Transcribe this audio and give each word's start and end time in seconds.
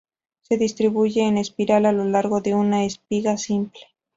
Se 0.41 0.57
distribuyen 0.57 1.27
en 1.27 1.37
espiral 1.37 1.85
a 1.85 1.91
lo 1.91 2.03
largo 2.05 2.41
de 2.41 2.55
una 2.55 2.85
espiga 2.85 3.37
simple. 3.37 3.81